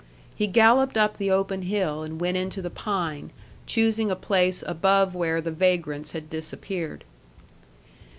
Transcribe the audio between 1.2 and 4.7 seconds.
open hill and went into the pine, choosing a place